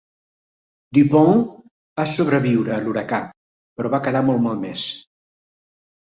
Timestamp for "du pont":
0.97-1.43